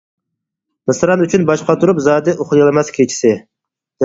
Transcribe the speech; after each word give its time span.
مىسران 0.91 1.23
ئۈچۈن 1.25 1.45
باش 1.49 1.65
قاتۇرۇپ، 1.67 2.01
زادى 2.07 2.35
ئۇخلىيالماس 2.39 2.91
كېچىسى. 2.97 3.37